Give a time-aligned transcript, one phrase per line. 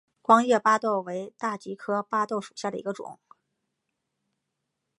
[0.23, 3.19] 光叶巴豆为大戟科巴豆属下的一个种。